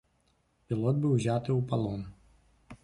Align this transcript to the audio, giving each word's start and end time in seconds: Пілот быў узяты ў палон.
Пілот 0.71 0.95
быў 1.03 1.11
узяты 1.19 1.49
ў 1.59 1.61
палон. 1.73 2.01